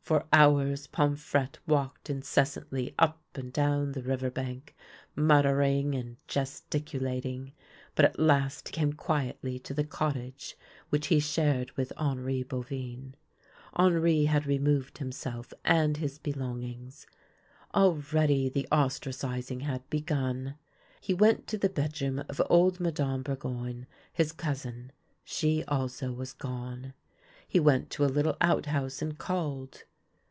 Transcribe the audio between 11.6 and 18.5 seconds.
with Henri Beauvin. Henri had removed himself and his belongings: already